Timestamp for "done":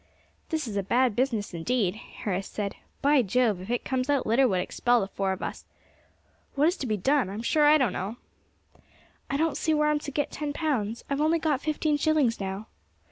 6.97-7.29